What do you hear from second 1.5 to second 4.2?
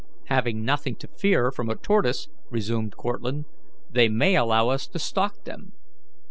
from a tortoise," resumed Cortlandt, "they